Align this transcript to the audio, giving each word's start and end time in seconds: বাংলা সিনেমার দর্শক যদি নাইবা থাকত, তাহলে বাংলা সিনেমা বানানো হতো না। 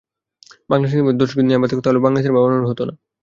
বাংলা 0.69 0.87
সিনেমার 0.87 1.19
দর্শক 1.19 1.37
যদি 1.37 1.49
নাইবা 1.49 1.67
থাকত, 1.69 1.83
তাহলে 1.83 2.03
বাংলা 2.05 2.19
সিনেমা 2.21 2.43
বানানো 2.43 2.69
হতো 2.71 2.83
না। 2.85 2.93